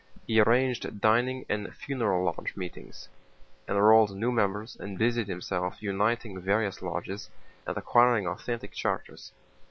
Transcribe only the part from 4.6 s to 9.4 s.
and busied himself uniting various lodges and acquiring authentic charters.